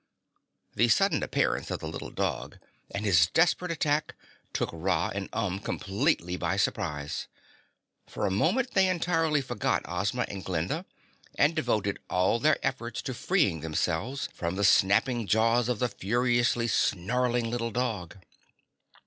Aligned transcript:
The 0.73 0.87
sudden 0.89 1.21
appearance 1.21 1.69
of 1.69 1.77
the 1.77 1.87
little 1.87 2.09
dog 2.09 2.57
and 2.89 3.05
his 3.05 3.27
desperate 3.27 3.69
attack 3.69 4.15
took 4.51 4.71
Ra 4.73 5.11
and 5.13 5.29
Umb 5.31 5.63
completely 5.63 6.37
by 6.37 6.57
surprise. 6.57 7.27
For 8.07 8.25
a 8.25 8.31
moment 8.31 8.71
they 8.71 8.89
entirely 8.89 9.41
forgot 9.41 9.83
Ozma 9.87 10.25
and 10.27 10.43
Glinda 10.43 10.85
and 11.37 11.55
devoted 11.55 11.99
all 12.09 12.39
their 12.39 12.57
efforts 12.65 13.03
to 13.03 13.13
freeing 13.13 13.59
themselves 13.59 14.27
from 14.33 14.55
the 14.55 14.63
snapping 14.63 15.27
jaws 15.27 15.69
of 15.69 15.77
the 15.77 15.89
furiously 15.89 16.67
snarling 16.67 17.51
little 17.51 17.69
dog. 17.69 18.17